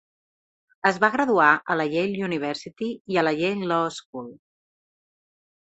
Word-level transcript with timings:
Es 0.89 0.95
va 1.03 1.09
graduar 1.15 1.49
a 1.73 1.75
la 1.81 1.85
Yale 1.91 2.25
University 2.29 2.89
i 3.15 3.21
a 3.21 3.27
la 3.29 3.37
Yale 3.43 3.71
Law 3.75 3.85
School. 4.01 4.29